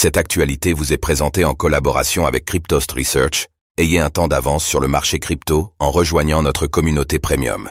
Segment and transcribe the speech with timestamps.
[0.00, 3.48] Cette actualité vous est présentée en collaboration avec Cryptost Research.
[3.78, 7.68] Ayez un temps d'avance sur le marché crypto en rejoignant notre communauté premium.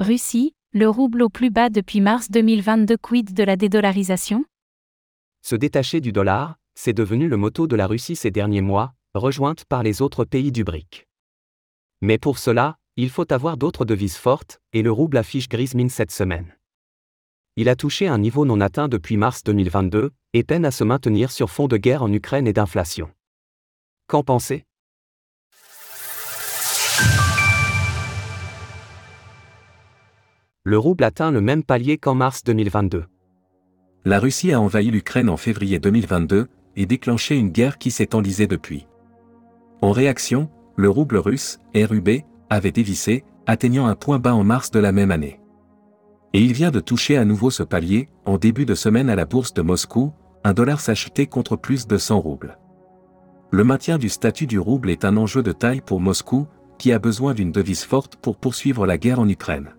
[0.00, 4.44] Russie, le rouble au plus bas depuis mars 2022 quid de la dédollarisation?
[5.42, 9.64] Se détacher du dollar, c'est devenu le motto de la Russie ces derniers mois, rejointe
[9.64, 11.06] par les autres pays du BRIC.
[12.00, 15.88] Mais pour cela, il faut avoir d'autres devises fortes, et le rouble affiche grise mine
[15.88, 16.56] cette semaine.
[17.58, 21.30] Il a touché un niveau non atteint depuis mars 2022, et peine à se maintenir
[21.30, 23.08] sur fond de guerre en Ukraine et d'inflation.
[24.08, 24.64] Qu'en pensez?
[30.64, 33.06] Le rouble atteint le même palier qu'en mars 2022.
[34.04, 38.46] La Russie a envahi l'Ukraine en février 2022 et déclenché une guerre qui s'est enlisée
[38.46, 38.86] depuis.
[39.80, 44.78] En réaction, le rouble russe, RUB, avait dévissé, atteignant un point bas en mars de
[44.78, 45.40] la même année.
[46.36, 49.24] Et il vient de toucher à nouveau ce palier, en début de semaine à la
[49.24, 50.12] bourse de Moscou,
[50.44, 52.58] un dollar s'achetait contre plus de 100 roubles.
[53.50, 56.46] Le maintien du statut du rouble est un enjeu de taille pour Moscou,
[56.78, 59.70] qui a besoin d'une devise forte pour poursuivre la guerre en Ukraine.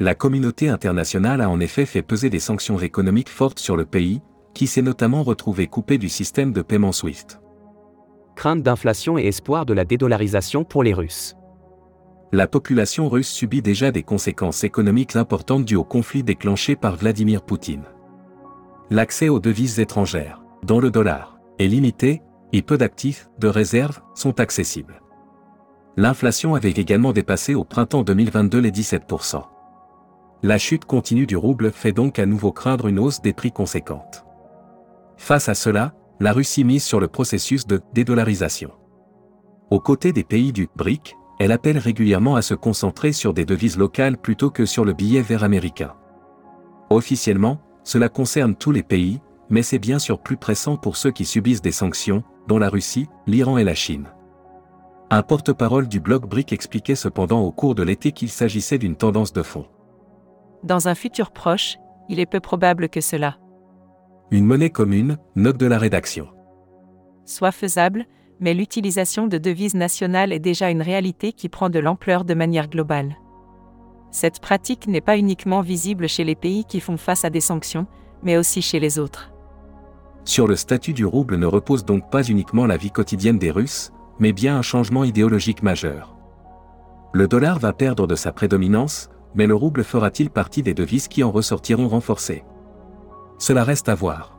[0.00, 4.20] La communauté internationale a en effet fait peser des sanctions économiques fortes sur le pays,
[4.52, 7.40] qui s'est notamment retrouvé coupé du système de paiement SWIFT.
[8.36, 11.36] Crainte d'inflation et espoir de la dédollarisation pour les Russes.
[12.32, 17.42] La population russe subit déjà des conséquences économiques importantes dues au conflit déclenché par Vladimir
[17.42, 17.84] Poutine.
[18.90, 24.40] L'accès aux devises étrangères, dont le dollar, est limité, et peu d'actifs, de réserve, sont
[24.40, 25.00] accessibles.
[25.96, 29.42] L'inflation avait également dépassé au printemps 2022 les 17%.
[30.42, 34.24] La chute continue du rouble fait donc à nouveau craindre une hausse des prix conséquente.
[35.16, 38.70] Face à cela, la Russie mise sur le processus de dédollarisation.
[39.70, 43.78] Aux côtés des pays du BRIC, elle appelle régulièrement à se concentrer sur des devises
[43.78, 45.94] locales plutôt que sur le billet vert américain.
[46.90, 51.24] Officiellement, cela concerne tous les pays, mais c'est bien sûr plus pressant pour ceux qui
[51.24, 54.06] subissent des sanctions, dont la Russie, l'Iran et la Chine.
[55.10, 59.32] Un porte-parole du bloc BRIC expliquait cependant au cours de l'été qu'il s'agissait d'une tendance
[59.32, 59.66] de fond.
[60.62, 61.76] Dans un futur proche,
[62.08, 63.36] il est peu probable que cela
[64.30, 66.28] Une monnaie commune, note de la rédaction.
[67.26, 68.06] soit faisable,
[68.40, 72.68] mais l'utilisation de devises nationales est déjà une réalité qui prend de l'ampleur de manière
[72.68, 73.16] globale.
[74.10, 77.86] Cette pratique n'est pas uniquement visible chez les pays qui font face à des sanctions,
[78.22, 79.32] mais aussi chez les autres.
[80.24, 83.92] Sur le statut du rouble ne repose donc pas uniquement la vie quotidienne des Russes,
[84.18, 86.16] mais bien un changement idéologique majeur.
[87.12, 91.22] Le dollar va perdre de sa prédominance, mais le rouble fera-t-il partie des devises qui
[91.22, 92.44] en ressortiront renforcées?
[93.38, 94.38] Cela reste à voir.